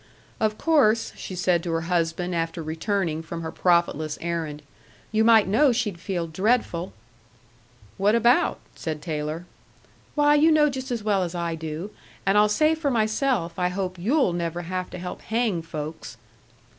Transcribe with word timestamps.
"Of 0.39 0.57
course," 0.57 1.13
she 1.15 1.35
said 1.35 1.61
to 1.61 1.71
her 1.73 1.81
husband, 1.81 2.33
after 2.33 2.63
returning 2.63 3.21
from 3.21 3.43
her 3.43 3.51
profitless 3.51 4.17
errand, 4.19 4.63
"you 5.11 5.23
might 5.23 5.47
know 5.47 5.71
she'd 5.71 5.99
feel 5.99 6.25
dreadful. 6.25 6.91
"What 7.97 8.15
about?" 8.15 8.57
said 8.73 9.03
Taylor. 9.03 9.45
"Why, 10.15 10.33
you 10.33 10.51
know 10.51 10.71
just 10.71 10.89
as 10.89 11.03
well 11.03 11.21
as 11.21 11.35
I 11.35 11.53
do. 11.53 11.91
And 12.25 12.35
I'll 12.35 12.49
say 12.49 12.73
for 12.73 12.89
myself, 12.89 13.59
I 13.59 13.67
hope 13.69 13.99
you'll 13.99 14.33
never 14.33 14.63
have 14.63 14.89
to 14.89 14.97
help 14.97 15.21
hang 15.21 15.61
folks." 15.61 16.17